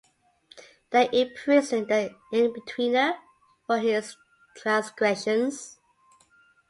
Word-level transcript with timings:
They 0.89 1.09
imprisoned 1.11 1.87
the 1.89 2.15
In-Betweener 2.33 3.19
for 3.67 3.77
his 3.77 4.15
transgressions. 4.57 5.77